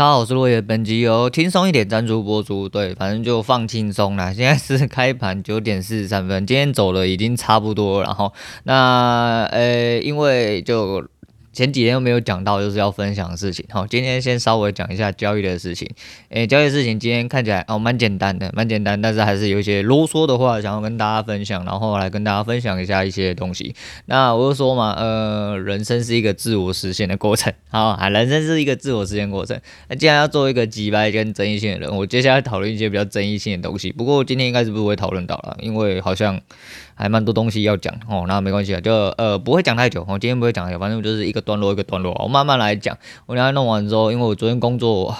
[0.00, 0.62] 大家好，我是落叶。
[0.62, 2.66] 本集由轻松一点赞助播出。
[2.66, 4.32] 对，反正就放轻松啦。
[4.32, 8.06] 现在是开盘九点四十三分，今天走的已经差不多了。
[8.06, 8.32] 然后，
[8.64, 11.06] 那呃，因为就。
[11.52, 13.64] 前几天又没有讲到，就是要分享的事情。
[13.70, 15.88] 好，今天先稍微讲一下交易的事情。
[16.28, 23.74] 诶，交易事情今天看起来哦蛮简单的，蛮简单，但是还是有一些啰嗦的话想要跟大家分享，然后来跟大家分享一下一些东西。
[24.06, 29.60] 那我就说嘛，呃，人生是一个自我实现的过程， 好啊，人生是一个自我实现过程。
[29.88, 33.90] 那既然要做一个击败跟争议性的人，我接下来讨论一些比较争议性的东西。
[33.90, 36.40] 不过今天应该是不会讨论到了，因为好像。
[37.00, 42.96] 还蛮多东西要讲哦，那没关系啊，就呃不会讲太久，我今天不会讲太久，反正就是一个段落一个段落，我慢慢来讲。
[43.24, 45.16] 我等下弄完之后，因为我昨天工作。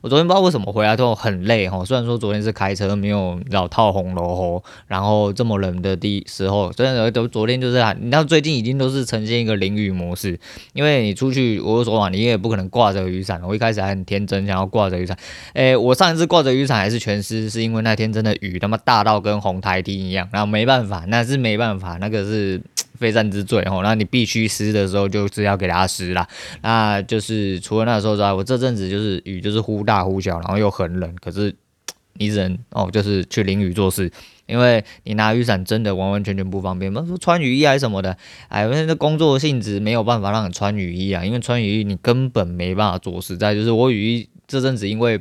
[0.00, 10.38] 我昨天不知道为什么回来之后很累哈，虽然说昨天是开车没有老套红楼吼，然后这么冷的地时候，虽然都昨天就是你知道最近已经都是呈现一个淋雨模式，
[10.72, 13.40] 因为你出去，我就说嘛，你也不可能挂着雨伞。
[13.44, 15.16] 我一开始还很天真，想要挂着雨伞，
[15.54, 22.58] 诶，我上一次挂着雨伞还是全湿，是因为那天真的雨他妈大到跟红台梯一样，然后没办法，那是没办法，那个是。
[23.02, 26.24] 非战之罪哦，那你必须湿的时候就是要给它湿啦。
[26.60, 31.52] 那就是除了那时候之外，我这阵子就是雨就是忽大忽小，然后又很冷，可是
[32.14, 34.08] 你只能哦，就是去淋雨做事，
[34.46, 36.92] 因为你拿雨伞真的完完全全不方便。
[36.94, 38.16] 说穿雨衣还是什么的，
[38.46, 43.36] 哎，因为这工作性质没有办法让你穿雨衣啊，因为穿雨衣你根本没办法做事。
[43.36, 45.18] 再就是我雨衣这阵子因为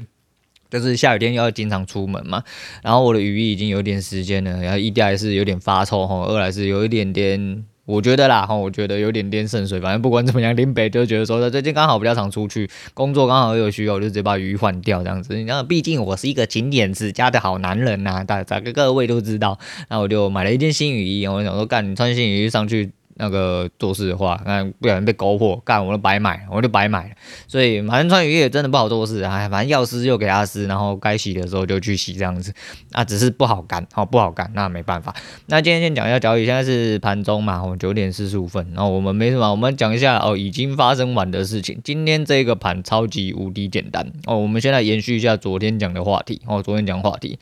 [0.71, 2.41] 就是下雨天要经常出门嘛，
[2.81, 7.65] 然后我的雨衣已经有点时间了，然后一来是有点发臭哈，二来是有一点点。
[7.85, 15.35] 我觉得啦，哈，我觉得有点点渗水，反正不管怎么样，林北就觉得说他，最近刚好比较常出去工作，刚好有需要，我就直接把雨衣换掉这样子。
[15.43, 19.59] 然后毕竟我是一个勤俭持家的好男人呐、啊，大大概各位都知道。
[19.89, 22.91] 那我就买了一件新雨衣，我想说，干，你穿新雨衣上去。
[23.21, 27.15] 那个做事的话，那不小心被勾破，干我都白买，我就白买。
[27.47, 32.51] 所以反正穿雨衣也真的不好做事，哎，反正要湿就给他湿，然后该洗的时候就去洗这样子。
[32.91, 35.15] 啊，只是不好干，好不好干，那没办法。
[35.45, 41.79] 那今天先讲一下交易，现在是盘中嘛，我们九点四十五分，然后我们没什么，我们讲一下哦，已经发生完的事情。
[41.83, 47.37] 今天这个盘超级无敌简单哦，我们现在延续一下昨天讲的话题哦，昨天讲话题。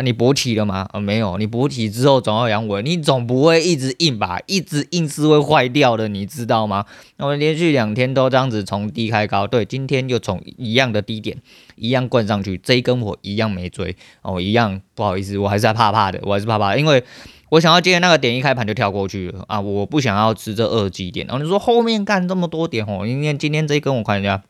[0.00, 0.88] 啊，你勃起了吗？
[0.92, 4.40] 啊，没有，你勃起之后总要阳痿，你总不会一直硬吧？
[4.46, 6.86] 一直硬是会坏掉的，你知道吗？
[7.18, 11.36] 那我连续两天都这样子从低开高，对，今天又从一样的低点
[11.76, 17.04] 一样灌上去，这一根我一样没追哦，一样不好意思，我还是怕怕的，我还是怕怕，因为
[17.50, 21.26] 我想要今天那个点一开盘就跳过去了啊，我不想要吃这二级点。
[21.26, 24.42] 然后你说后面干这么多点哦，因为今天这一根我看一下，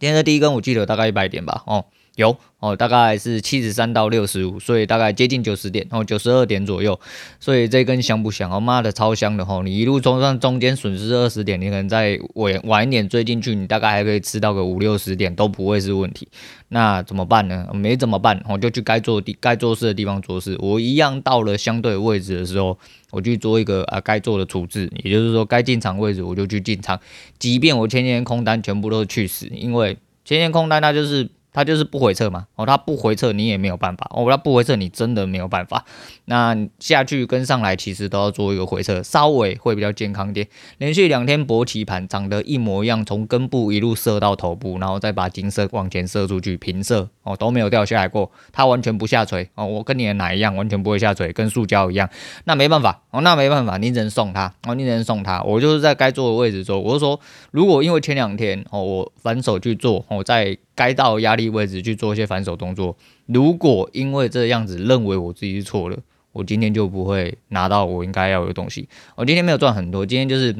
[0.00, 1.84] 今天的第一根我记得大概一百点吧，哦。
[2.18, 6.98] 有哦，大概是七十三到六十五，所以大概接近九十点哦，九十二点左右。
[7.38, 8.50] 所以这根香不香？
[8.50, 9.62] 哦妈的，超香的吼！
[9.62, 16.26] 你一路冲上中间损失二十点，你可能再晚晚一点追进去，你大概还可以吃到个五六十点，都不会是问题。
[16.70, 17.68] 那怎么办呢？
[17.72, 20.56] 没怎么办，我就去该做地该做事的地方做事。
[20.58, 22.76] 我一样到了相对位置的时候，
[23.12, 26.98] 我去做一个啊该做的处置，也就是说该进场位置我就去进场，
[27.38, 31.30] 即便我前天空单全部都去死，因为前天空单它就是。
[31.58, 35.84] 它就是不回撤嘛，哦，它不回撤你也没有办法，哦，它不回撤你真的没有办法。
[36.26, 40.46] 那下去跟上来其实都要做一个回撤，稍微会比较健康点。
[40.76, 52.08] 连续两天勃起盘长得一模一样，从根部一路射到头部，然后再把金色往前射出去，平射哦都没有掉下来过，它完全不下垂哦，我跟你的奶一样，完全不会下垂，跟塑胶一样。
[52.44, 55.42] 那没办法哦，那没办法，你只能送它哦，你只能送它。
[55.42, 57.18] 我就是在该做的位置做，我就说，
[57.50, 60.56] 如果因为前两天哦我反手去做，我在。
[60.78, 62.96] 该到压力位置去做一些反手动作。
[63.26, 65.98] 如果因为这样子认为我自己是错了，
[66.30, 68.88] 我今天就不会拿到我应该要的东西。
[69.16, 70.54] 我今天没有赚很多，今天就是，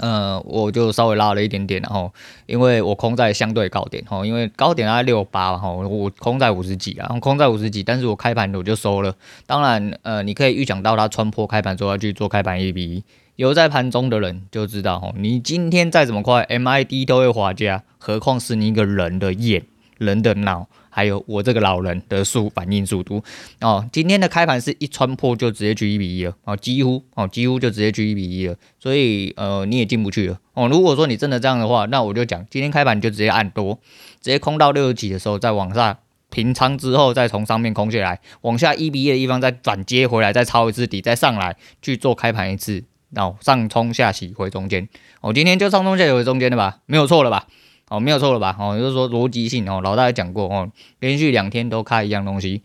[0.00, 2.12] 呃，我就稍微拉了一点点，然后
[2.46, 9.14] 因为我空在相对高点，哈，因为高点大概六八，哈，我空在五十几，然后空在五十几，但是我开盘我就收了。
[9.46, 13.04] 当然，呃，你可以预想到它穿破开盘之后要去做开盘一比一。
[13.36, 19.62] 有在盘中的人就知道哦，你今天再怎么快，MID 都会滑价，何况是你一个人的眼、
[19.96, 20.66] 人的脑，
[20.98, 23.22] 还有我这个老人的速反应速度
[23.60, 23.88] 哦。
[23.92, 30.66] 今天的开盘是一穿破就直接去一比一了哦，几乎哦，几乎就直接去一比一了，所以呃你也进不去了哦。
[30.66, 33.78] 如果说你真的这样的话，那我就讲今天开盘就直接按多，
[34.20, 35.98] 直接空到六十几的时候再往下
[36.30, 42.82] 平仓之后，再从上面空下来，往下一比一的地方再转接回来，再抄一次底，再上来去做开盘一次。
[43.16, 44.86] 哦，上冲下洗回中间，
[45.22, 47.46] 哦，今天就上冲下洗回中间的吧，没有错了吧？
[47.88, 48.56] 哦，没有错了吧？
[48.58, 50.70] 哦，就是说逻辑性哦，老大也讲过哦，
[51.00, 52.62] 连续两天都开一样东西，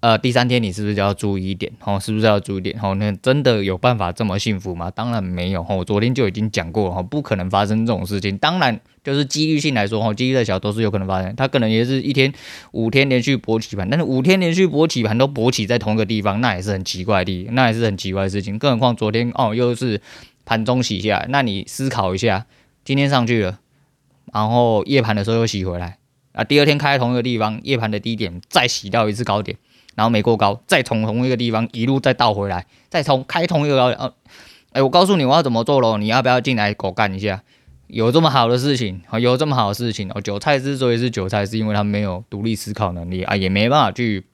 [0.00, 1.72] 呃，第三天你是不是就要注意一点？
[1.84, 2.78] 哦，是不是要注意一点？
[2.82, 4.90] 哦，那真的有办法这么幸福吗？
[4.90, 5.62] 当然没有。
[5.62, 8.36] 哦，我昨天就已经讲过了，哦，不可能发生这种事情。
[8.36, 11.34] 当然，就是几率性来说，哦，几率再小都是有可能发生。
[11.36, 12.32] 它可能也是一天
[12.72, 18.58] 五天连续勃起盘，但是五天连续勃起盘都勃起在同一个地方，那也是很奇怪的，那也是很奇怪的事情。
[18.58, 20.00] 更何况昨天哦，又是
[20.44, 22.44] 盘中洗下，那你思考一下，
[22.84, 23.60] 今天上去了，
[24.32, 25.98] 然后夜盘的时候又洗回来
[26.32, 29.58] 啊，第二天开同一个地方，夜盘的低点再洗到一次高点。
[29.94, 34.14] 然后没过高，再从同一个地方一路再倒回来，再从开同一个高点，呃，
[34.72, 37.42] 哎，我告诉你我要怎么做喽，你要不要进来狗干一下？
[37.88, 40.20] 有这么好的事情，有这么好的事情哦。
[40.22, 44.24] 韭菜之所以是韭菜，是因为他没有独立思考能力啊，也没办法去。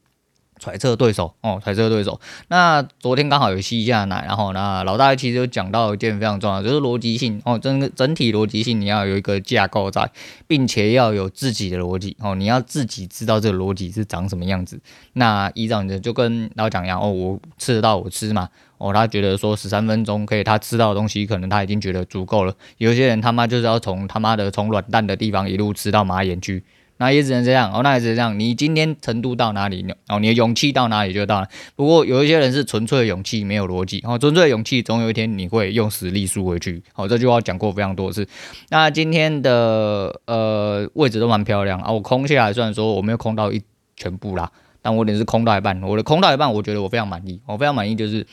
[0.59, 2.19] 揣测对手哦，揣测对手。
[2.49, 10.11] 那昨天刚好有吸一下奶，然后呢，老大其实有讲到一件非常重要，就是逻辑性哦，整个整体逻辑性你要有一个架构在，
[10.45, 14.79] 并且要有自己的逻辑哦，你要自己知道这个逻辑是长什么样子。
[15.13, 22.53] 那依照你的就跟老蒋一样哦，我吃得到我吃嘛哦，他觉得说十三分钟可以他吃到的东西，可能他已经觉得足够了。
[22.77, 26.63] 有些人他妈就是要从他妈的从软蛋的地方一路吃到马眼去。
[26.99, 28.37] 那也只能这样哦，那也只能这样。
[28.37, 31.47] 你今天程度到哪里，哦，你的勇气到哪里就到了。
[31.77, 34.03] 不过有一些人是纯粹的勇气，没有逻辑。
[34.05, 36.83] 哦，纯粹的勇气，总有一天你会用实力输回去。
[36.91, 38.27] 好，这句话讲过非常多次。
[38.69, 43.61] 那今天的呃位置都蛮漂亮啊，我空下来，虽然说我没有空到一
[43.95, 44.51] 全部啦，
[44.81, 45.81] 但我也是空到一半。
[45.81, 47.39] 我的空到一半，我觉得我非常满意。
[47.45, 48.27] 我非常满意，就是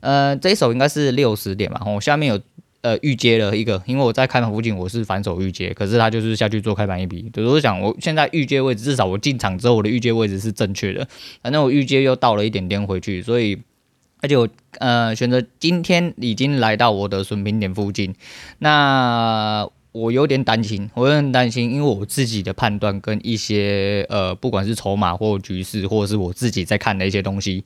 [0.00, 1.80] 呃这一手应该是六十点吧。
[1.86, 2.40] 我下面有。
[2.80, 7.28] 呃，预接了一个，因为我在开盘附近，我是反手预接，可是他就是下去做开盘一笔。
[7.32, 11.06] 就是我想，我现在预接位置，至少我进场之后，我的预接位置是正确的。
[11.42, 13.58] 反正我预接又倒了一点点回去，所以
[14.20, 14.48] 而且我
[14.78, 18.14] 呃选择今天已经来到我的损平点附近。
[18.58, 27.64] 那我有点担心，我有点担心，因为我自己的判断跟一些呃，不管是筹码或局势，或者是我自己在看的一些东西。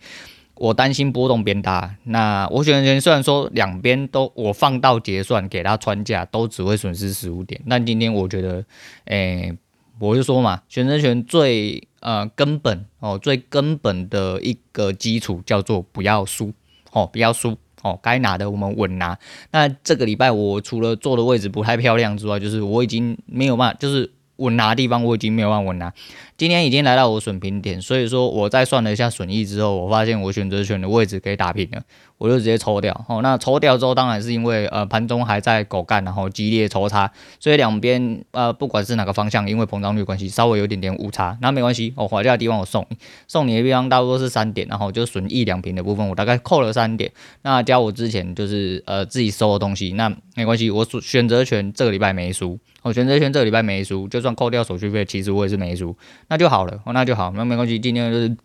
[0.62, 8.64] 我担心波动变大，那我选择权虽然说两边都我放到结算给他穿价，都只会损失十五点，但今天我觉得，
[9.06, 9.58] 诶、
[9.98, 16.52] 我就说嘛，选择权最呃根本哦，最根本的一个基础叫做不要输
[16.92, 19.18] 哦，不要输哦，该拿的我们稳拿。
[19.50, 24.12] 那这个礼拜我除了坐的位置不太漂亮之外，就是我已经没有办法，就是。
[24.42, 25.92] 稳拿的地方我已经没有办法稳拿，
[26.36, 31.82] 今天已经来到我损平点，所以说我在算了一下损益之后，我发现我选择权的位置可以打平了。
[32.22, 37.10] 我就直接抽掉，哦，那抽掉之后，当然是因为呃盘中还在狗干，然后激烈抽插，
[37.40, 42.96] 所以两边呃不管是哪个方向，因为膨胀率关系，稍微有点点误差，那没关系，哦，滑价的地方我送你，
[43.26, 47.10] 送你的地方大多是三点，然后就损益两平的部分，我大概扣了三点，
[47.42, 55.96] 那加我之前就是呃自己收的东西，那没关系，我选选择权这个礼拜没输，我选择权这个礼拜没输，就算扣掉手续费，其实我也是没输，
[56.28, 58.36] 那就好了，哦，那就好，那没关系，今天就是。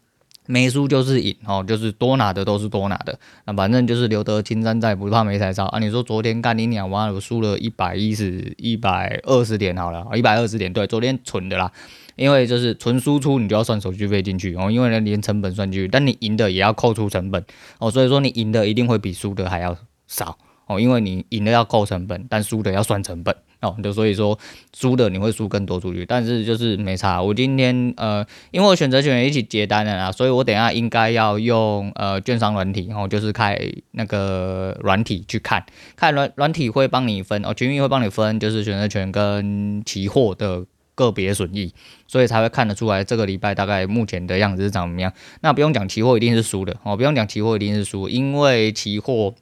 [0.47, 5.77] 没输就是赢哦，就是多拿的都是多拿的，那反正就是留得青山在，不怕没柴烧啊。
[5.77, 11.71] 你说昨天干你娘，完了我输了一百一十一百二十点好了，一百二十点对，昨天蠢的啦，
[12.15, 17.43] 因为就是纯输出你就要算手续费进去哦，因为呢连成本算进去，但你赢的也要扣除成本
[17.79, 19.77] 哦，所以说你赢的一定会比输的还要
[20.07, 23.35] 少哦，因为你赢的要扣成本，但输的要算成本。
[23.59, 24.37] 哦，就所以说
[24.75, 27.21] 输的你会输更多出去，但是就是没差。
[27.21, 33.59] 我今天呃，因为我选择权一起结单了啦，所以我等下应该要用呃券商软体，然后就是开
[33.91, 35.65] 那个软体去看，
[35.95, 40.63] 看软软体会帮你分哦，群益会帮你分，就是选择权跟期货的
[40.93, 41.73] 个别损益，
[42.07, 45.11] 所以才会看得出来这个礼拜大概目前的样子是怎么样。
[45.41, 49.33] 那不用讲期货一定是输的哦，不用讲期货一定是输，因为期货。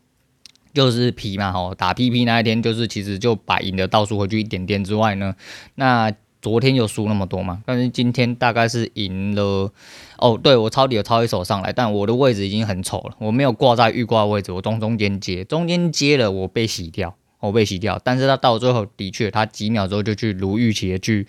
[0.75, 5.33] 就是皮嘛，吼，打 PP 那一天，就是其实就把赢的倒数回去一点点之外呢，
[5.75, 9.71] 那昨天又输那么多嘛，但是今天大概是赢了，
[10.19, 21.25] 哦，对，我抄底有抄一手上来，但我的位置已经很丑了，我没有挂在预挂位置，我从中间接，中间接了我被洗掉，我被洗掉，但是他到最后的确，他几秒之后就去如预期的去，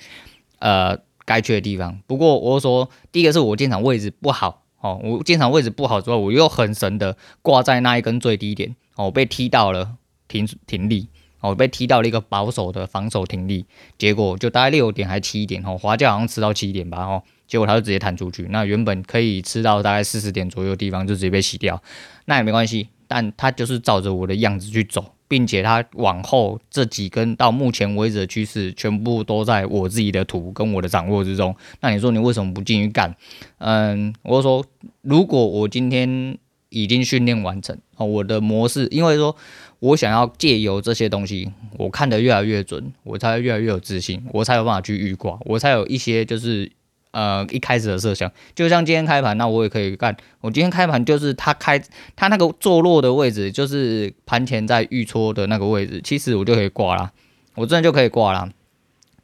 [0.59, 8.77] 呃，该去的地方，不过我说第一个是我进场位置不好，哦，我进场位置不好之后，我又很神的挂在那一根最低点。
[8.97, 11.09] 哦，被踢到了停停力，
[11.41, 13.67] 哦，被踢到了一个保守的防守停力，
[13.99, 21.81] 结果就大概六点还七点，哦，滑价好像吃到七点吧，哦，结果他就直接弹出去，那原本可以吃到大概四十点左右的地方就直接被洗掉，
[22.25, 33.15] 那也没关系，但他就是照着我的样子去走，并且他往后这几根到目前为止的趋势全部都在我自己的图跟我的掌握之中，那你说你为什么不进去干？
[33.59, 34.65] 嗯，我说
[35.03, 36.39] 如果我今天。
[36.69, 39.35] 已经训练完成哦，我的模式，因为说
[39.79, 46.71] 我想要借由这些东西，我看得越来越准，我才越来越有自信，我才有办法去预挂，我才有一些就是
[47.13, 48.31] 呃一开始的设想。
[48.55, 50.17] 就像今天开盘，那我也可以干。
[50.41, 51.83] 我今天开盘就是它开
[52.17, 57.13] 它那个坐落的位置，就是盘前在预戳的那个位置，其实我就可以挂啦，
[57.55, 58.51] 我真的就可以挂啦。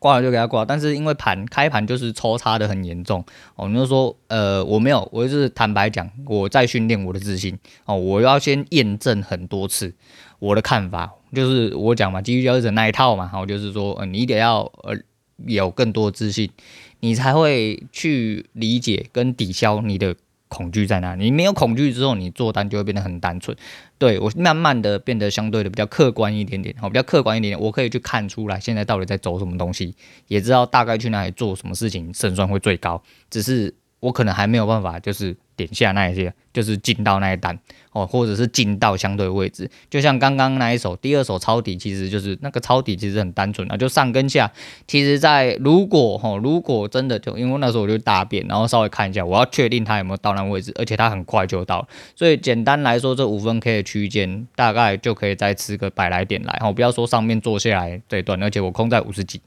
[0.03, 9.95] 挂了就给他挂，但是因为盘开盘就是抽插的很严重哦，你就说呃我没有，我就是坦白讲，我在训练我的自信哦，我要先验证很多次
[10.41, 14.99] 我的看法，就是我讲嘛，基于交易者那一套嘛，然后，就是说呃你得要呃
[15.47, 16.51] 有更多自信，
[16.99, 20.17] 你才会去理解跟抵消你的。
[20.53, 21.25] 恐惧在哪里？
[21.25, 23.57] 你没有恐惧之后，你做单就会变得很单纯。
[23.97, 29.95] 对，我慢慢的变得相对的比较客观一点点，好，比较客观一点点，我可以去看出来现在到底在走什么东西，
[30.29, 33.03] 也知道大概去哪里做什么事情胜算会最高。
[33.31, 35.35] 只是我可能还没有办法，就是。
[35.57, 37.59] 点下那一些，就是进到那一单
[37.93, 44.51] 哦，或者是进到相对位置，就像刚刚那一手，第二手抄底，其实就是那个抄底其实很单纯啊，就上跟下。
[44.87, 59.41] 其实，在如果哈，如果真的就因为那时候我就大便，然后稍微看一下，我要确定它有没有到那位置，而且它很快就到，所以简单来说，这五分 K 的区间大概就可以再吃个百来点来，哦，不要说上面做下来这一段，而且我空在五十几。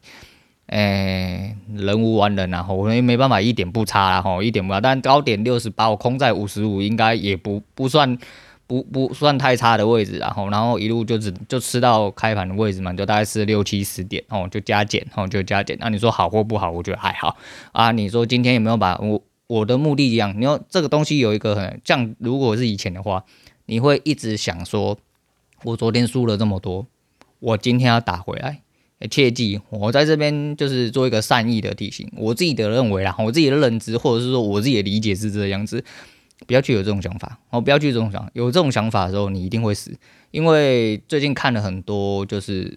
[0.68, 4.82] 诶、人无完人啊，我也没办法一点不差啦，吼，一点不差。
[4.82, 8.18] 但高点六十八，我空在五十五，应该也不不算
[8.66, 15.78] 不不算太差的位置，然后然后一路就只就吃到开盘的位置嘛，就大概是六七十点，哦，就加减，哦，就加减。
[15.80, 16.72] 那你说好或不好？
[16.72, 17.38] 我觉得还好
[17.72, 17.92] 啊。
[17.92, 20.34] 你说今天有没有把我我的目的一样？
[20.36, 23.24] 你说这个东西有一个很像，如果是以前的话，
[23.68, 24.98] 你会一直想说，
[25.64, 26.88] 我昨天输了这么多，
[27.40, 28.62] 我今天要打回来。
[29.10, 35.84] 切记，我在这边就是做一个善意的提醒，我自己的认为啦，我自己的认知，或者是说我自己的理解是这样子，
[36.48, 39.94] 不要去有这种想法，哦，不要去这种想，有这种想法的时候，你一定会死，
[40.32, 42.74] 因为最近看了很多就是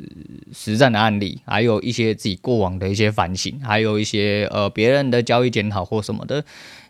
[0.52, 6.44] 实战的案例，还有一些自己过往的一些反省，还有一些呃别人的交易检讨或什么的，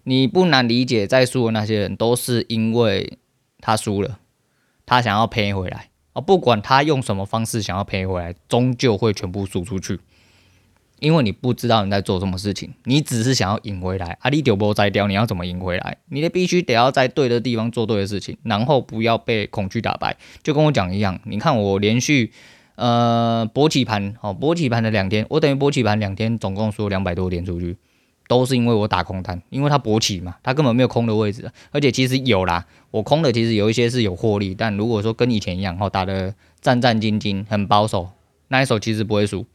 [0.04, 3.18] 你不难理解，在输的那些人都是因为
[3.60, 4.18] 他输了，
[4.86, 5.90] 他想要赔回来。
[6.20, 10.00] 不管他用什么方式想要赔回来，终究会全部输出去，
[11.00, 14.18] 因为你不知道你在做什么事情，你只是想要赢回来。
[14.20, 15.98] 啊，你丢波再掉，你要怎么赢回来？
[16.08, 20.16] 你得必须得要在对的地方做对的事情，然后不要被恐惧打败。
[20.42, 22.32] 就跟我讲一样，你看我连续
[22.74, 27.76] 呃博起盘，哦，博起盘的两天，我等于博起盘两天，总共输两百多点出去。
[28.28, 38.10] 都是因为我打空单，因为它勃起嘛，它根本没有空的位置，而且其实有啦，我空的其实有一些是有获利，但如果说跟以前一样，哈，打的战战兢兢，很保守，
[38.48, 39.46] 那一手其实不会输，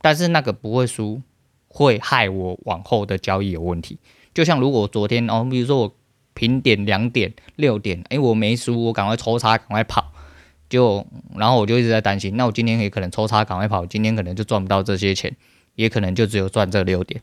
[0.00, 1.20] 但是那个不会输，
[1.68, 3.98] 会害我往后的交易有问题。
[4.34, 5.94] 就像如果昨天哦，比如说我
[6.32, 10.12] 平点两点六点，哎，我没输，我赶快抽插，赶快跑，
[10.70, 11.06] 就
[11.36, 15.36] 然后我就一直在担心，那我今天也可能抽插，赶快跑，今天可能就赚不到这些钱，
[15.74, 17.20] 也可能就只有赚这六点。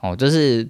[0.00, 0.68] 哦，这是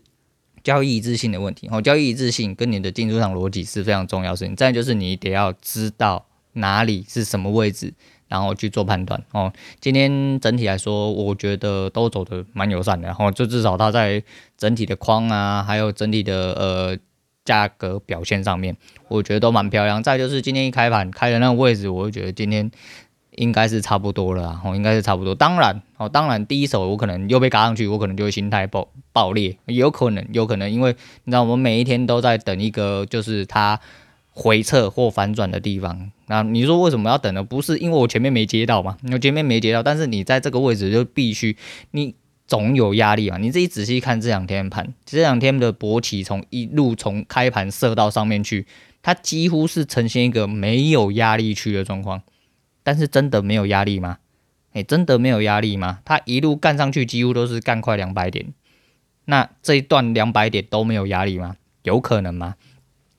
[0.63, 1.69] 交易一致性的问题。
[1.71, 4.55] 哦，交易一致性跟你的进出场逻辑是非常重要的事情。
[4.55, 7.95] 再就是你得要知道哪里是什么位置，
[8.29, 9.23] 然后去做判断。
[9.33, 13.07] 哦，今天整体来说，我觉得都走得蛮友善的。
[13.07, 14.23] 然后就至少它在
[14.59, 16.99] 整体的框啊，还有整体的呃
[17.45, 18.77] 价格表现上面，
[19.09, 20.03] 我觉得都蛮漂亮。
[20.03, 22.71] 再就是今天一开盘开的那个位置，我就觉得今天。
[23.37, 25.35] 应该是差不多了啊，哦，应该是差不多。
[25.35, 30.95] 当然，哦，当然，第一手我可能又被嘎上去，我可能就会心态爆爆裂，有可能，有可能，因为
[31.25, 33.79] 你知道，我们每一天都在等一个就是它
[34.31, 36.11] 回撤或反转的地方。
[36.27, 37.43] 那你说为什么要等呢？
[37.43, 38.97] 不是因为我前面没接到嘛？
[39.13, 41.57] 我前面没接到，但是你在这个位置就必须，
[41.93, 42.15] 你
[42.47, 43.39] 总有压力嘛。
[43.39, 48.67] 你自己仔细看这两天盘，这两天的勃起从一路从开盘射到上面去，
[49.03, 52.23] 它几乎是呈现一个没有压力区的状况。
[52.83, 54.19] 但是真的没有压力吗？
[54.73, 55.99] 诶、真的没有压力吗？
[56.05, 58.55] 他一路干上去，几乎都是干快两百点。
[59.25, 61.57] 那这一段两百点都没有压力吗？
[61.83, 62.55] 有可能吗？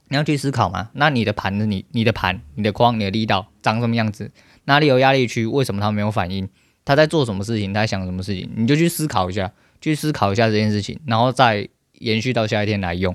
[0.08, 0.90] 你要去思考吗？
[0.94, 4.32] 那你的盘子，你你的盘，你的框，你的力道长什么样子？
[4.66, 5.46] 哪里有压力区？
[5.46, 6.48] 为什么它没有反应？
[6.86, 7.74] 他在做什么事情？
[7.74, 8.50] 他在想什么事情？
[8.56, 9.52] 你就去思考一下，
[9.82, 11.68] 去思考一下这件事情，然后再
[12.00, 13.14] 延续到下一天来用。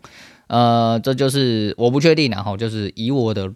[0.49, 3.55] 呃，这就是我不确定，然后就是以我的。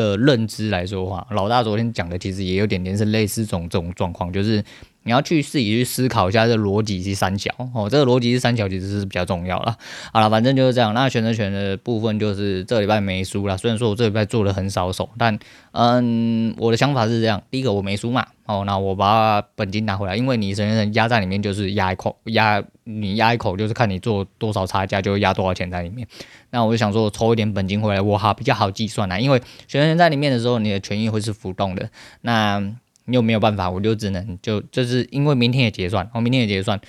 [0.00, 4.64] 的认知来说话，老大昨天讲的其实也有点点是类似这种这种状况，就是。
[5.02, 9.76] 你要去自己去思考一下这逻辑是三角哦，这个逻辑是三角其实是比较重要了。
[10.12, 10.92] 好了，反正就是这样。
[10.92, 15.38] 那选择权的部分就是这礼拜没输了，虽然说我这礼拜做了很少手，但
[15.72, 26.06] 嗯，我的想法是这样：第一个我没输嘛，哦，那我把本金拿回来，因为你选择权压在里面就是压一口，压你压一口就是看你做多少差价就会压多少钱在里面。
[26.50, 31.88] 那我就想说我抽一点本金回来，我好比较好计算啦，因为选择权在里面的时候，你的权益会是浮动的。
[32.22, 32.60] 那
[33.12, 36.80] 又没有办法，我就只能就就是因为明天也结算，我明天也结算，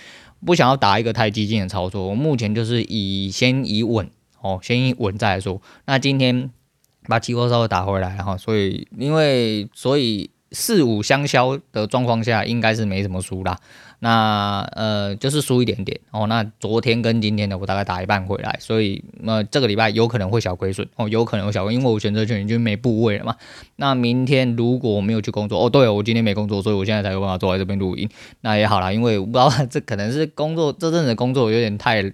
[0.46, 4.10] 不想要打一个太激进的操作，我目前就是以先以稳
[4.42, 5.62] 哦，先以稳再来说。
[5.86, 6.50] 那今天
[7.08, 13.58] 把期货稍微打回来，然后所以因为所以四五相消的状况下，应该是没什么输啦。
[14.03, 16.25] 那呃就是输一点点哦。
[16.25, 23.36] 那昨天跟今天的我大概打一半回来，所以呃这个礼拜有可能会小亏损哦，有可能会小亏，因为我选择权已经没部位了嘛。
[23.75, 28.10] 那明天如果我没有去工作哦，对，我今天没工作，所以我现在才有办法坐在这边录音。
[28.41, 32.12] 那也好啦，因为我不知道这可能是工作这阵子工作有点太。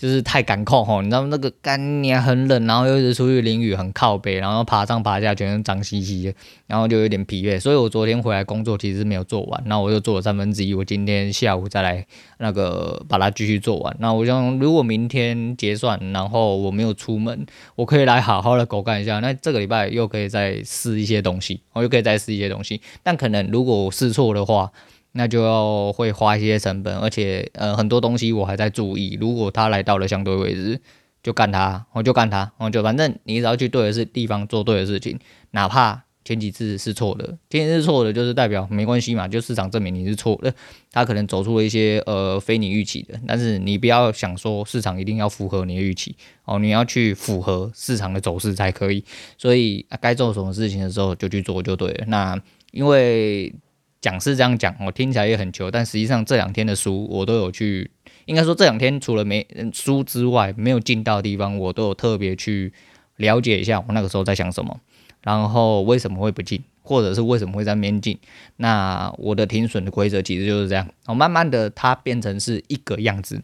[0.00, 6.34] 就是太赶控吼，你知道那个干年很冷，然后又一直出去淋雨，很靠北，然后爬上爬下全身脏兮兮的，
[6.66, 12.06] 然后就有点疲惫，所以我昨天回来工作其实是没有做完，那我又做了三分之一，我今天下午再来
[12.38, 13.94] 那个把它继续做完。
[13.98, 17.44] 那我想如果明天结算，然后我没有出门，
[17.76, 24.72] 我可以来好好的狗干一下，那这个礼拜又可以再试一些东西，我又可以再试一些东西，但可能如果试错的话。
[25.12, 29.18] 那就要会花一些成本，而且呃很多东西我还在注意。
[29.20, 30.80] 如果他来到了相对位置，
[31.22, 35.18] 就干他，我就干他，我就反正你只要去对的是地方做对的事情，
[35.50, 40.54] 哪怕前几次是错的，前几次错的，就是代表没关系嘛，就市场证明你是错的，
[40.92, 46.14] 他可能走出了一些呃非你预期的，但是你不要想说市场一定要符合你的预期
[46.44, 49.04] 哦，你要去符合市场的走势才可以。
[49.36, 52.04] 所以该做什么事情的时候就去做就对了。
[52.06, 52.40] 那
[52.70, 53.52] 因为。
[54.00, 57.90] 讲是这样讲，我听起来也很糗，但实际上这两天的书我都有去，
[58.24, 62.72] 应该说这两天除了没书之外，没有进到的地方，我都有特别去
[63.16, 64.80] 了解一下我那个时候在想什么，
[65.22, 68.18] 然后为什么会不进，或者是为什么会在边进。
[68.56, 73.42] 那我的停损的规则其实就是这样，哦，慢慢的它变成是一个样子，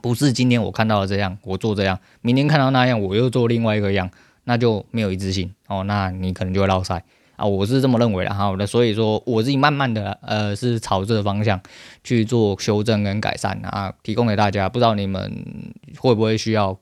[0.00, 4.08] 不是今天我看到了这样，我做这样，明天看到那样，我又做另外一个样，
[4.44, 7.02] 那就没有一致性哦，那你可能就会落赛。
[7.36, 11.60] 啊，我是这么认为的哈，那所以说我自己慢慢的呃是朝这个方向
[12.02, 15.44] 去做修正跟改善啊，提供给大家，不知道你们
[15.98, 16.72] 会不会需要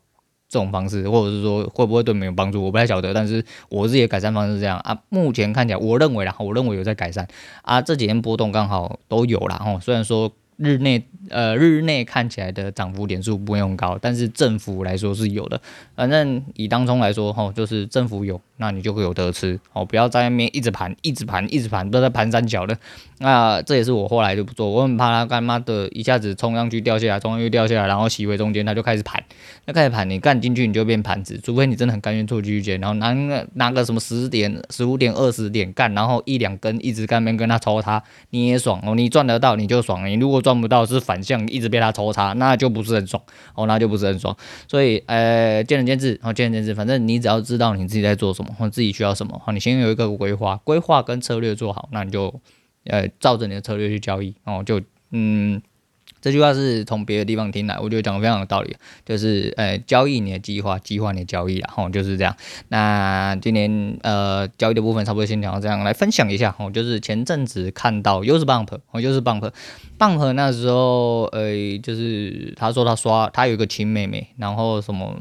[0.49, 7.27] 这种方式，或者是说会不会对你们有帮助，我不太晓得，但是我自己的改善方式是这样啊，目前看起来我认为啦，我认为有在改善
[7.63, 10.33] 啊，这几天波动刚好都有啦哈，虽然说。
[10.57, 15.61] 日内呃，日内看起来的涨幅点数不用高，但是振幅来说是有的。
[15.95, 19.59] 反正以当中来说，吼，就是振幅有，那你就会有得吃。
[19.73, 22.77] 哦，不要在那边一直盘，一直盘，一直盘，都在盘三角的。
[23.19, 29.23] 那这也是我后来就不做，我很怕他干妈的一下子冲上去掉下来，冲上去掉下来，然后洗回中间，他就开始盘。
[29.65, 43.23] 那开始盘，你干进去你就变盘子，除非你真的很甘愿做区间，然后拿个拿个什么十点、十五点、二十点干，然后一两根一直干边跟他抽他，你也爽哦，你赚得到你就爽，你如果赚不到是反向一直被他抽查，那就不是很爽
[43.55, 44.37] 哦，那就不是很爽。
[44.69, 46.75] 所以呃，见仁见智哦，见仁见智。
[46.75, 52.41] 反正你只要知道你自己在做什么，或自己需要什么，好，你先有一个规划，规划跟策略做好，那你就
[52.85, 55.63] 呃照着你的策略去交易哦，就嗯。
[56.23, 62.35] 这句话是从别的地方听来，我觉得讲的非常有道理，就是呃，交易你的计划，计划你的交易，然后就是这样。
[62.69, 71.51] 那今年呃交易的部分差不多先讲到这样，来分享一下哦，就是前阵子看到又是 bump，哦又是 bump，bump 那时候呃
[71.83, 75.15] 就是他说他刷他有一个亲妹妹，然后什么。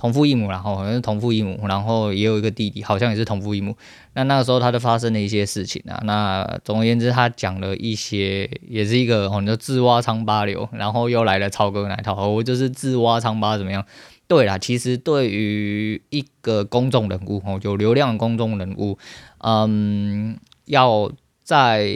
[0.00, 3.76] 同父异母，然后好像是同父异母，然后也有一个弟弟，好像也是同父异母。
[4.14, 6.00] 那那个时候他就发生了一些事情啊。
[6.04, 13.84] 那总而言之，他讲了一些，也是一个哦，你就自挖疮疤流，然后又来了超哥那一套，我就是自挖疮疤怎么样？
[14.26, 18.96] 对啦，其实对于一个公众人物哦，有流量的公众人物，
[19.40, 21.12] 嗯，要
[21.44, 21.94] 在。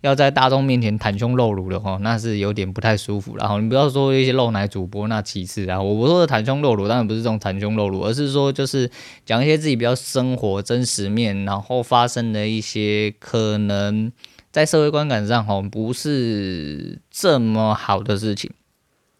[0.00, 3.36] 要在大众面前袒胸露乳的话，那是有点不太舒服。
[3.36, 8.90] 然后你不要说一些露奶主播，那其次啊，我不说的袒胸露乳，当然不是这种袒胸露乳，而是说就是
[9.24, 14.10] 讲一些自己比较生活真实面，然后发生的一些可能
[14.50, 18.50] 在社会观感上哈不是这么好的事情，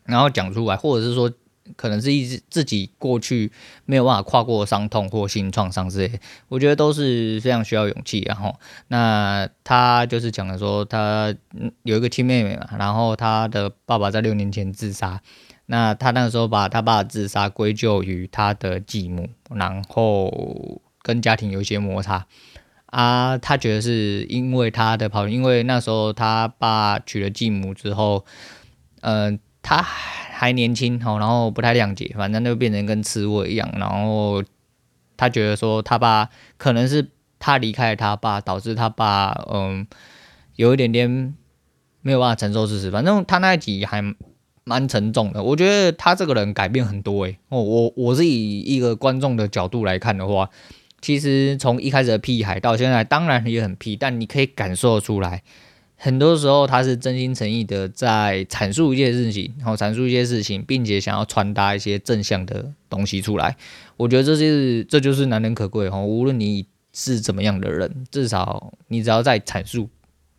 [0.05, 1.31] 然后讲出来，或者是说。
[1.77, 3.51] 可能是一直自己过去
[3.85, 8.21] 没有办法跨过伤痛或心创伤之类，我觉得都是非常需要勇气。
[8.27, 11.35] 然后，那他就是讲的说，他
[11.83, 15.21] 有一个亲妹妹嘛，然后他的爸爸在六年前自杀，
[15.67, 22.27] 那他那个时候把他爸自杀归咎于他的继母，然后跟家庭有一些摩擦
[22.87, 28.25] 啊，他觉得是因为他的跑，因为那时候他爸娶了继母之后，
[29.03, 29.39] 嗯、
[29.71, 29.87] 他。
[30.41, 33.71] 还年轻哈，然后不太谅解，反正就变成跟刺猬一样。
[33.77, 34.43] 然后
[35.15, 39.87] 他觉得说他爸可能是他离开了他爸，导致他爸嗯
[40.57, 41.35] 有一点点
[42.01, 42.91] 没有办法承受事实。
[42.91, 44.03] 反正他那一集还
[44.65, 45.43] 蛮沉重的。
[45.43, 47.37] 我觉得他这个人改变很多诶。
[47.51, 50.49] 哦，我我是以一个观众的角度来看的话，
[51.03, 55.43] 其实从一开始的屁孩到现在，当然也很屁，但你可以感受出来。
[56.03, 63.55] 很多时候他是真心诚意的在阐述一件事情，然后阐述一些事情，并且想要传达一些正向的东西出来。
[63.99, 66.01] 我觉得这是这就是难能可贵哈。
[66.01, 69.91] 无论你是怎么样的人，至少你只要在阐述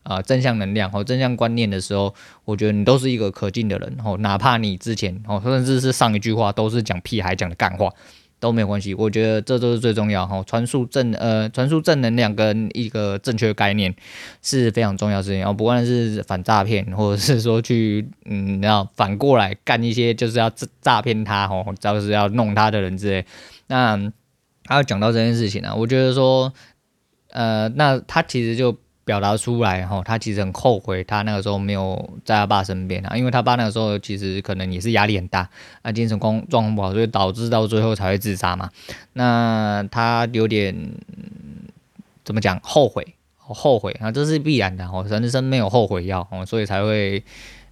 [0.01, 3.97] 啊、正向能量和正向观念的时候，我觉得你都是一个可敬的人。
[4.03, 7.93] 哦，哪怕你之前哦甚至是上一句话都是讲屁孩讲的干话。
[8.41, 10.43] 都没有关系，我觉得这都是最重要哈。
[10.45, 13.95] 传输正呃，传输正能量跟一个正确概念
[14.41, 15.45] 是非常重要的事情。
[15.45, 23.25] 哦，不管是反诈骗，或者是说去 嗯，要反过来干一些就是要诈诈骗他哦，就是要弄他的人之类。
[23.67, 23.95] 那
[24.65, 26.51] 他要讲到这件事情呢，我觉得说
[27.29, 28.75] 呃，那他其实就。
[29.11, 35.49] 表达出来哈，他其实很后悔，他那个时候没有在他爸身边啊，因为他爸那个时候其实可能也是压力很大
[35.81, 38.69] 啊，精神状况不好，所以导致到最后才会自杀嘛。
[39.11, 40.73] 那他有点
[42.23, 47.21] 怎么讲后悔，后悔啊，这是必然的哦，人生没有后悔药哦，所以才会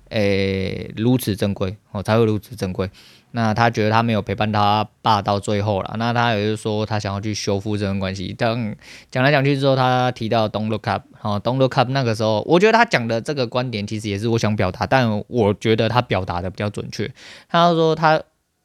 [0.10, 2.90] 诶如此珍贵哦，才会如此珍贵。
[3.32, 8.34] 那他觉得他没有陪伴他爸到最后了，那他也就是说他想要去修复这段关系。
[8.34, 8.76] 当
[9.12, 11.90] 讲来讲去之后，他提到 Don't look up，哦，Don't look up。
[11.92, 17.12] 那个时候，我觉得他讲的这个观点其实也是我想表达，但我觉得他表达的比较准确。
[17.48, 18.22] 他说他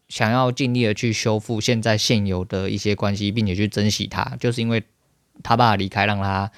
[0.09, 4.83] 想要尽力的去修复现在现有的一些关系，并且去珍惜他，就是因为
[5.42, 6.50] 他爸离开让他。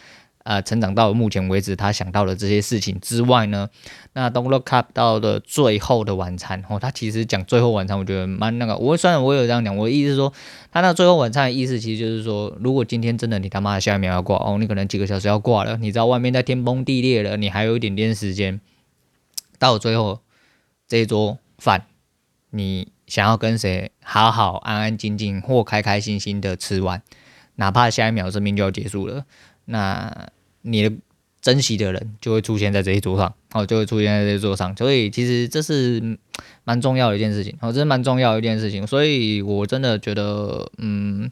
[0.46, 3.68] 呃，成长到目前为止，他想到的这些事情之外呢，
[4.12, 8.76] 那 Don't Look Up 到的最后的晚餐哦，他其实讲最后晚餐，我觉得蛮那个。
[8.76, 10.32] 我虽然我有这样讲，我的意思是说，
[10.70, 18.60] 他那最后晚餐的意思其实就是说，如果今天真的你他妈的下一秒要挂哦，你可能几个小时要挂了，你知道外面在天崩地裂了，你还有一点点时间，
[19.58, 20.20] 到最后
[20.86, 21.86] 这一桌饭，
[22.50, 27.02] 你想要跟谁好好安安静静或开开心心的吃完，
[27.56, 29.24] 哪怕下一秒生命就要结束了，
[29.64, 30.28] 那。
[30.66, 30.92] 你的
[31.40, 36.18] 珍惜的人就会出现在这一桌上，哦，就会出现在这一桌上，所以其实这是
[36.64, 41.30] 蛮重要的一件事情，哦，这是蛮重要的一件事情，所以我真的觉得，嗯，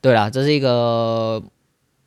[0.00, 1.42] 对啦，这是一个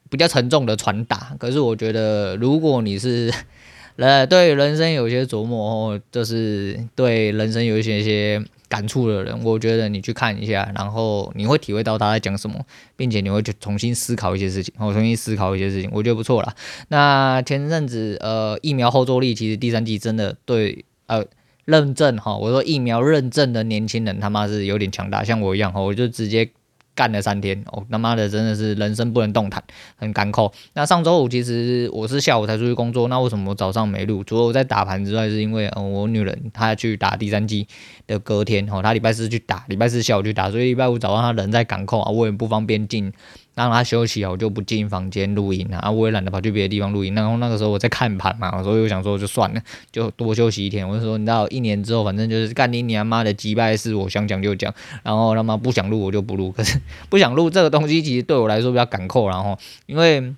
[0.09, 3.31] 比较沉重的传达，可是我觉得，如果你是
[3.97, 8.43] 呃对人生有些琢磨，或就是对人生有一些一些。
[8.73, 12.59] 感触的人，我觉得你去看一下，然后你会体会到他在讲什么，
[12.95, 16.55] 并且你会去重新思考一些事情，我重新思考一些事情，我觉得不错啦。
[16.88, 21.23] 那前阵子呃疫苗后坐力，其实第三季真的对呃
[21.65, 26.49] 认证哈，我说疫苗认证的年轻人他妈是有点强大，像我一样哈，我就直接。
[26.95, 29.63] 干了三天，哦，他妈的真的是人生不能动弹，
[29.95, 30.53] 很干扣。
[30.75, 34.23] 那上周五其实我是下午才出去工作，那为什么我早上没录？
[34.23, 37.67] 除了我在打盘之外，是因为我女人她去打第三季
[38.08, 43.12] 的隔天，哦，他礼拜四去打，礼拜四下午去打，所以礼拜五早上他人在港口啊，我也不方便进。
[43.56, 47.13] 让他休息啊，我就不进房间录音啊，我也懒得跑去别的地方录音。
[47.13, 49.62] 然后那个时候我在看盘嘛，所以我想说就算了，
[49.92, 50.89] 就多休息一天。
[50.89, 56.52] 我就说你知道，一年之后反正就是干你娘妈的击败事，我想讲就讲，然后他妈不想录我就不录。
[56.52, 60.34] 可是不想录这个东西，其实对我来说比较赶扣，然后因为。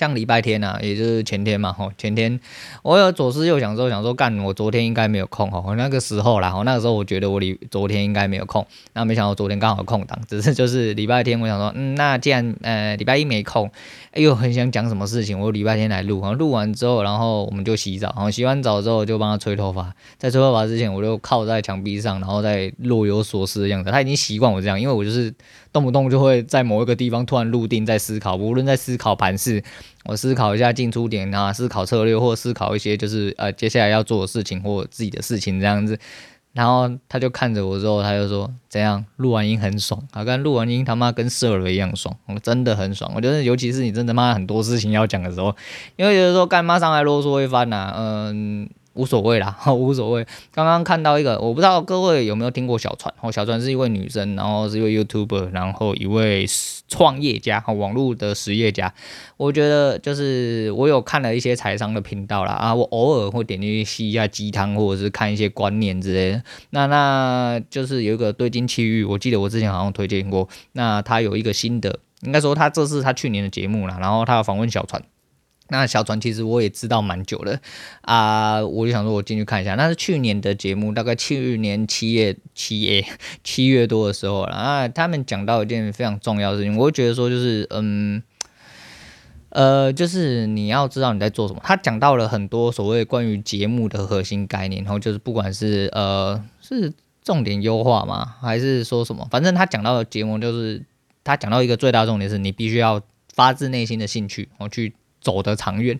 [0.00, 2.40] 像礼拜天呐、啊，也就是前天嘛，吼，前天
[2.82, 13.70] 我有左思右想之后，想说干，我昨天应该没有空，吼，那个时候啦，吼，那个时候我觉得我礼昨天应该没有空，那没想到昨天刚好空档，只是就是礼拜天，我想说，嗯，那既然呃礼拜一没空，
[14.12, 25.34] 哎呦，很想讲什么事情，我礼拜天来录，然后录完之后，然后我们就洗澡，然后洗完澡之后就帮他吹头发，在吹头发之前，我就靠在墙壁上，然后在若有所思的样子，他已经习惯我这样，因为我就是。
[25.72, 29.62] 动不动就会在某一个地方突然入定，在思考，无论在思考盘势，
[30.04, 35.98] 我思考一下进出点啊，思考策略，或思考一些就是呃接下来要做的事情或自己的事情这样子。
[36.52, 39.04] 然后他就看着我之后，他就说：“怎样？
[39.18, 43.12] 录完音很爽，啊，跟录完音他妈跟射了一样爽，我真的很爽。
[43.14, 45.54] 我觉得尤其是你真的妈很多事情要讲的时候，
[45.94, 47.94] 因为有的时候干妈上来啰嗦一番呐、啊，
[48.32, 50.26] 嗯。”无所谓啦， 哈无所谓。
[50.52, 53.30] 刚刚看到一个，我不知道各位有没有听过小船哦。
[53.30, 56.46] 小船是一位女生，然后是一位 YouTuber，然后一位
[56.88, 58.92] 创业家，哈网络的实业家。
[59.36, 66.42] 我觉得就是我有看了一些财商的频道啦，啊，我偶尔会点进去吸一下鸡汤，或者是看一些观念之类的。
[66.70, 70.48] 那那就是有一个对金气郁，我记得我之前好像推荐过。
[70.72, 75.02] 那他有一个新的，应该说他这是他去年的节目啦，然后他访问小船。
[75.70, 77.58] 那小船其实我也知道蛮久了
[78.02, 79.76] 啊，我就想说，我进去看一下。
[79.76, 83.04] 那是去年的节目，大概去年七月、七月、
[83.44, 84.88] 七月多的时候了啊。
[84.88, 88.22] 他们讲到一件非常重要的事情，我会觉得说，就是嗯，
[89.50, 91.60] 呃，就是你要知道你在做什么。
[91.64, 100.82] 他讲到了很多所谓关于节目的核心概念，然后就是不管是呃是重点优化吗，还是说什么，反正他讲到的节目就是
[101.22, 103.00] 他讲到一个最大重点是你必须要
[103.34, 104.94] 发自内心的兴趣，然后去。
[105.20, 105.98] 走得长远，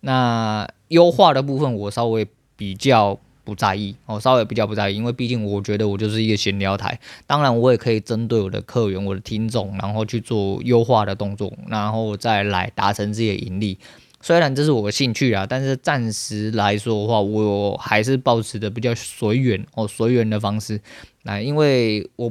[0.00, 13.78] 那优化的部分我稍微比较不在意，我稍微比较不在意，因为毕竟我觉得我就是一个闲聊台，当然我也可以针对我的客源、我的听众，然后去做优化的动作，然后再来达成自己的盈利。
[14.22, 20.78] 虽然这是我的兴趣啊，但是暂时来说的话，我还是保持的比较随缘哦，随缘的方式。
[21.22, 22.30] 来，因为我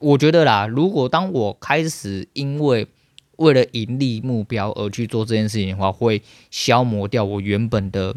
[0.00, 2.88] 我觉得啦，如果当我开始因为
[3.36, 8.14] 为了盈利目标而去做这件事情的话，会消磨掉我原本的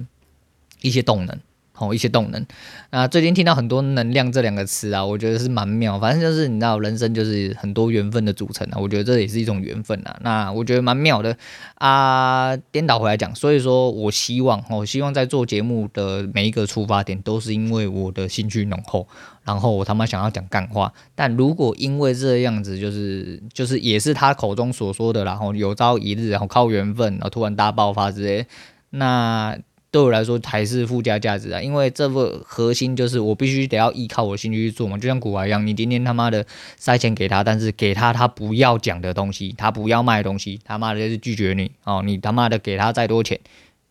[0.81, 1.39] 一些动能。
[1.79, 2.45] 哦，一些动能。
[2.89, 5.99] 那最近听到很多“能量”这两个词啊，我觉得是蛮妙。
[5.99, 8.77] 反正就是你知道，人生就是很多缘分的组成啊。
[8.79, 10.17] 我觉得这也是一种缘分啊。
[10.21, 11.37] 那我觉得蛮妙的
[11.75, 12.57] 啊。
[12.71, 19.07] 颠倒回来讲，所以说我希望，我希望在做节目的每一个出发点都是因为我的兴趣浓厚，
[19.43, 20.91] 然后我他妈想要讲干话。
[21.13, 28.47] 但如果因为这样子，就是就是也是他口中所说的，然后有朝一日，然后靠缘分，然后突然大爆发之类，
[28.91, 29.57] 那。
[29.89, 36.45] 对我来说才是附加价值啊，因为这个核心就是我必须得要依靠我兴趣去做嘛，就像古玩一样，你今天他妈的
[36.75, 43.39] 塞钱给他，但是给他他不要讲的东西，他不要卖的东西，他妈的就是拒绝你哦，你他妈的给他再多钱，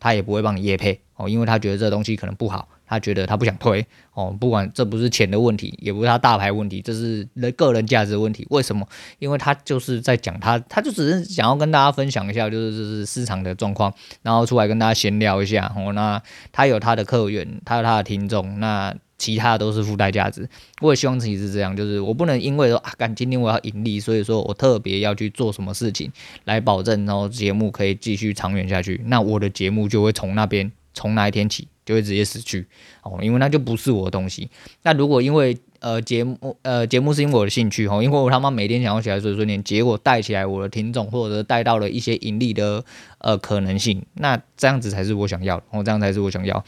[0.07, 2.69] 他也不会帮你夜配哦，因为他觉得这东西可能不好。
[2.89, 8.47] 他觉得他不想推哦，不管这不是钱的问题，也不是他大牌问题，这是人个人价值的问题。
[8.49, 8.87] 为什么？
[9.19, 13.93] 因为他就是在讲他，他就只是想要跟大家分享一下，就是就是市场的状况，
[14.23, 15.93] 然后出来跟大家闲聊一下哦。
[15.95, 20.49] 那他有他的客源，他有他的听众，那其他都是附带价值。
[20.81, 26.11] 我也希望自己是这样，就是我不能因为说啊，干今天我要盈利，所以说我特别要去做什么事情
[26.45, 29.01] 来保证，然后节目可以继续长远下去。
[29.07, 31.69] 那我的节目就会从那边从那一天起。
[31.87, 32.67] 就会直接死去
[33.05, 34.51] 哦，因为那就不是我的东西。
[34.83, 42.85] 那如果因为呃节目呃节目是因为我的兴趣哦，因为我他妈每天想要起来碎碎念，结果带起来我的听众，或者带到了一些盈利的
[43.19, 46.65] 呃可能性，那这样子才是我想要，哦，这样才是我想要。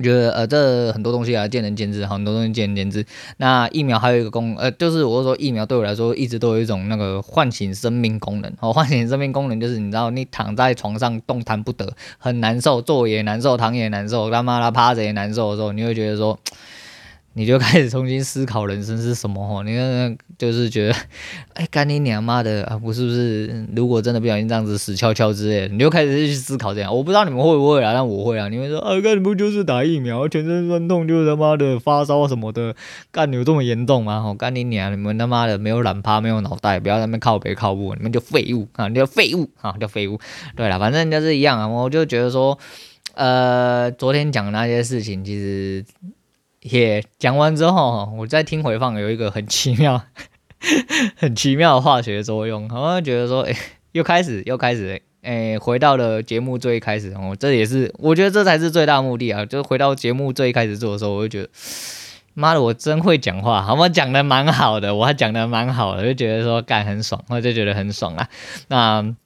[0.00, 3.04] 我觉得呃，这很多东西啊，见仁见智，很多东西见仁见智。
[3.36, 8.50] 那疫苗还有一个功，呃，就是我说疫苗对我来说一直都有一种那个唤醒生命功能。
[8.60, 11.86] 哦， 唤醒生命功能就是你知道，你躺在床上动弹不得，
[12.16, 16.38] 很难受，坐也难受，躺也难受，他妈的趴着也难受的时候，你会觉得说。
[17.40, 19.62] 你就开始重新思考人生是什么吼？
[19.64, 20.94] 你看，就是觉得，
[21.56, 22.76] 哎，干你娘妈的啊！
[22.76, 26.94] 不是不是，如果真的不小心这样子死翘翘之类的，你就开始去思考这样。
[26.94, 28.50] 我不知道你们会不会啊，但我会啊。
[28.50, 32.76] 你们说啊，干你不就是打疫苗，全身酸痛，就是他妈的发烧什么的，
[33.10, 34.20] 干你有这么严重吗？
[34.20, 34.92] 吼，干你娘！
[34.92, 38.86] 你们他妈的没有懒趴，没有脑袋，不要在那边靠北靠步，你们就废物啊！
[38.88, 39.74] 你就废物啊！
[39.80, 40.20] 就废物。
[40.54, 41.66] 对了，反正就是一样啊。
[41.66, 42.58] 我就觉得说，
[43.14, 45.82] 呃，昨天讲那些事情，其实。
[46.62, 50.02] 也、讲完之后，我在听回放，有一个很奇妙、
[51.16, 53.56] 很奇妙的化学作用，好像觉得说，哎，
[53.92, 61.50] 又开始，又开始，哎，回到了节目最一开始，哦，这也是我觉得这才是最大目的啊，就是回到节目最一开始做的时候，我就觉得，
[62.34, 63.88] 妈的，我真会讲话，好吗？
[63.88, 68.28] 讲的蛮好的，我还讲的蛮好的，就觉得说干很爽，我就觉得很爽啊，
[68.68, 69.16] 那。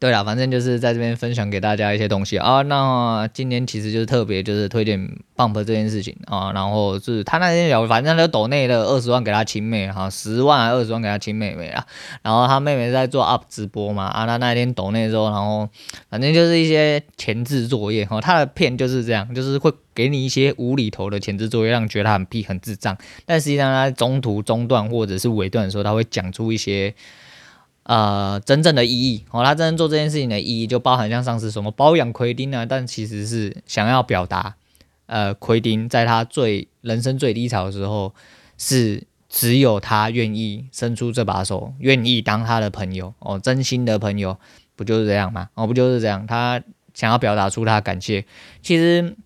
[0.00, 2.62] 对了，反正就是在这边分享给大家一些东西啊。
[2.62, 4.98] 那今天其实就是特别就是推荐
[5.36, 6.52] Bump 这件事情啊。
[6.54, 11.86] 然后是他那天有，反正他抖内的二十万给他亲妹哈，十万还二十万给他亲妹妹啊。
[12.22, 14.24] 然后他妹妹在做 UP 直播嘛啊。
[14.26, 15.68] 他那天抖内之后，然后
[16.08, 18.22] 反正就是一些前置作业哈。
[18.22, 22.96] 他的片就是这样，就是会给你一些无厘头的前置作业，让你觉得他很屁很智障。
[23.26, 26.94] 但实际上他中途中断或者是尾段的时候，他会讲出一些。
[27.90, 34.54] 呃，真正的意义哦，他真正做这件事情的意义就包含像上次什么包养奎丁啊，但其实是想要表达，
[35.06, 38.14] 呃，奎丁在他最人生最低潮的时候，
[38.56, 44.38] 是只有他愿意伸出这把手，愿意当他的朋友哦，真心的朋友，
[44.76, 45.48] 不就是这样吗？
[45.54, 46.62] 哦，不就是这样，他
[46.94, 48.24] 想要表达出他感谢，
[48.62, 49.16] 其实。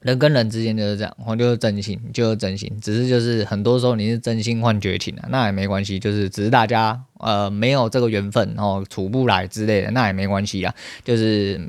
[0.00, 11.60] 人跟人之间就是这样，我就是真心，就是真心，只是就是很多时候你是真心换绝情啊，那也没关系，就是只是大家呃没有这个缘分然后，处不来之类的，那也没关系啊，就是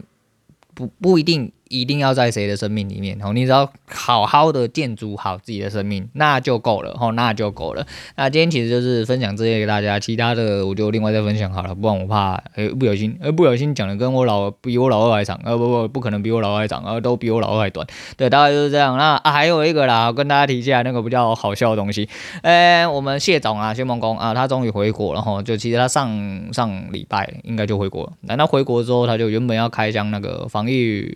[0.74, 1.52] 不不一定。
[1.70, 3.32] 一定要在谁的生命里面哦？
[3.32, 7.86] 你只要好好的建筑好自己的生命，那就够了哦，那就够了。
[8.16, 17.86] 那今天其实就是分享这些给大家，其他的我就另外再分享好了，不然我怕呃、不小心呃、不小心讲的跟我老比我老二还长，呃不不不可能比我老二还长，呃都比我老二还短。
[18.18, 18.98] 对，大概就是这样。
[18.98, 22.10] 那啊还有一个啦，跟大家提一下那个比较好笑的东西。
[22.42, 25.40] 哎、欸，我们谢总啊，谢孟恭啊，他终于回国了哈。
[25.44, 28.14] 就其实他上上礼拜应该就回国了。
[28.22, 31.08] 那他回国之后，他就原本要开箱那个防疫。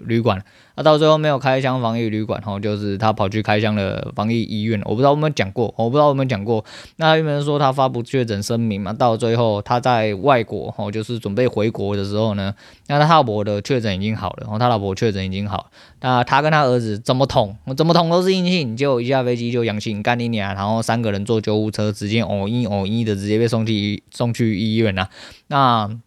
[0.00, 0.42] 旅馆。
[0.74, 4.80] 那、啊、到最后没有开箱防疫旅馆，吼，就是他跑去开箱了防疫医院。
[4.84, 6.64] 我不知道有没有讲过，我不知道有没有讲过。
[6.96, 12.54] 那原本说他发布确诊声明嘛，到最后他在外国，哦，就是准备回国的时候呢，
[12.86, 15.66] 那他老婆的确诊已经好了，然后他老婆确诊已经好了。
[16.00, 20.54] 那他跟他儿子怎么捅，怎么捅都是阴性，结果一下飞机就阳性，干你娘！
[20.54, 25.08] 然后三个人坐救护车，直接哦一哦一的直接被送去送去医院了。
[25.48, 25.98] 那。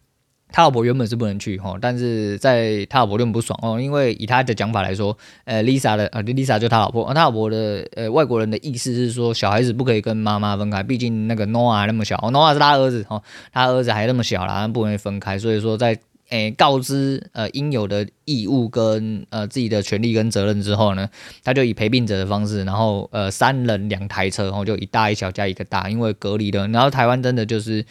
[0.52, 21.08] 他老婆原本是不能去哈，但是在他老婆就很不爽哦，因为以他的讲法来说，呃，Lisa 的呃，Lisa 就他老婆，他老婆的呃外国人的意思是说，小孩子不可以跟妈妈分开，毕竟那个 Noah 那么小，Noah 是他儿子哦，他儿子还那么小啦，不能分开，所以说在诶告知呃应有的义务跟呃自己的权利跟责任之后呢，
[21.42, 27.84] 他就以陪病者的方式，然后呃三人两台车，然后就一大一小加一个大，因为隔离的，然后台湾真的就是。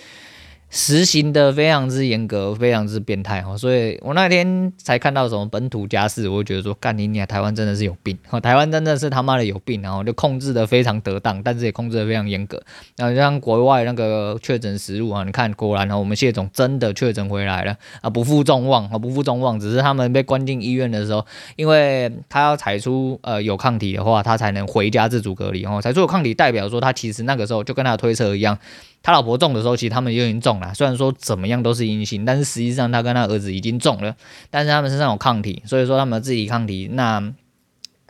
[0.73, 12.57] 实行的非常之严格，非常之变态哈，所以我那天才看到什么本土加四，我就觉得说干你娘，台湾真的是有病， 台湾真的是他妈的有病，然后就控制的非常得当，但是也控制的非常严格。
[12.95, 21.25] 然后像国外那个确诊实录啊，你看果然哈，我们谢总真的确诊回来了啊，不负众望啊，不负众望，只是他们被关进医院的时候，
[21.57, 28.57] 因为他要采出呃有抗体的话，他才能回家自主隔离哦，采出有抗体代表说他其实那个时候就跟他的推测一样。
[29.04, 30.74] 他老婆中的时候，其实他们就已经中了。
[30.74, 34.16] 虽然说怎么样都是阴性，但是实际上他跟他儿子已经中了，
[34.50, 37.34] 但是他们身上有抗体，所以说他们自己抗体那。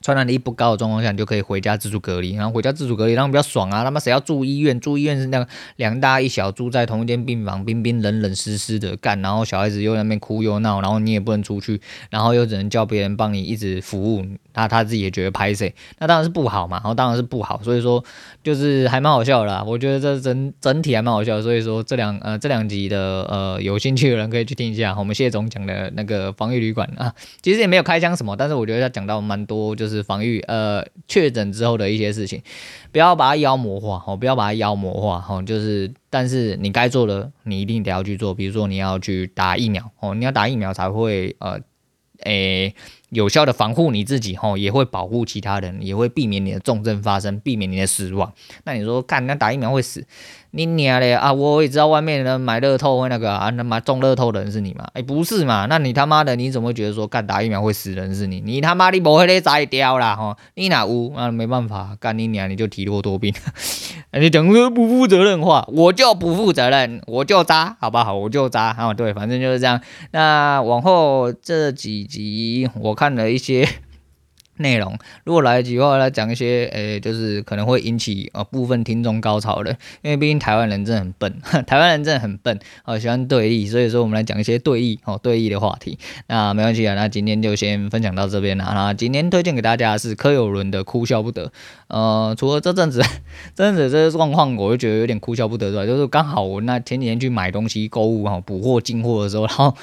[0.01, 3.83] 传染力不高的状况下，你就可以回家自主隔离，然后回家自主隔离，然后比较爽啊！
[3.83, 4.79] 他妈谁要住医院？
[4.79, 18.03] 住医院是那个两大一小住在同一间病房，冰冰冷冷湿湿的干，然后小孩子又在那边哭又闹，然后你也不能出去，然后又只能叫别人帮你一直服务，他他自己也觉得拍谢，那当然是不好嘛，然后当然是不好，所以说
[18.43, 29.90] 就是还蛮好笑的啦，我觉得这整整体还蛮好笑，所以说这两呃这两集的呃有兴趣的人可以去听一下，我们谢总讲的那个防疫旅馆啊，其实也没有开箱什么，但是我觉得他讲到蛮多就是。
[29.91, 32.41] 是防御呃确诊之后的一些事情，
[32.91, 41.59] 不要把它妖魔化哦，不要把它妖魔化哦，就是但是你该做的你一定得要去做，比如说你要去打疫苗哦，你要打疫苗才会呃
[42.23, 42.75] 诶、
[43.09, 48.31] 有效的防护你自己哦，也会保护其他人，也会避免你的重症发生，避免你的死亡。
[48.63, 50.05] 那你说干那打疫苗会死？
[50.53, 51.31] 你娘嘞啊！
[51.31, 54.85] 我也知道外面人买乐透会那个啊，那买中乐透的人是你吗？
[54.93, 55.65] 哎、不是嘛？
[55.69, 58.41] 那你他妈的你怎么会觉得说干打疫苗会死人是你？
[58.41, 60.35] 你他妈的不会咧摘掉啦吼！
[60.55, 61.31] 你哪乌啊？
[61.31, 63.33] 没办法，干你娘你就体弱多病。
[64.19, 68.13] 你讲说不负责任话，我就不负责任，我就渣，好不好？
[68.13, 68.93] 我就渣啊！
[68.93, 69.79] 对，反正就是这样。
[70.11, 73.65] 那往后这几集我看了一些。
[74.61, 79.71] 内容如果来得及的话，来讲一些，诶、就是可能会引起呃部分听众高潮的，
[80.01, 85.97] 因为毕竟台湾人真的很笨， 台湾人真的很笨，哦，喜欢对弈，所以说我们来讲一些对弈，哦，对弈的话题。
[86.27, 88.63] 那没关系啊，那今天就先分享到这边了。
[88.73, 91.47] 那今天推荐给大家的是柯有伦的《哭笑不得》。
[91.87, 93.01] 呃，除了这阵子，
[93.55, 95.85] 这阵子这个状况，我就觉得有点哭笑不得，对吧？
[95.85, 99.75] 就是刚好我那前几天去买东西购物哈，补货进货的时候，然后。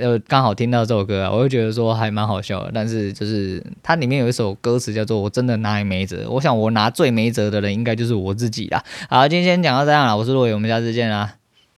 [0.00, 2.70] 呃，刚好听到这首歌啊，我就觉得说还蛮好笑的。
[2.74, 8.82] 但是就是它里面有一首歌词叫做“我真的拿你没辙”，我想我拿最没辙的人应该就是我自己啦。
[9.08, 11.39] 好，今天先讲到这样了，我是洛伟，我们下次见啦。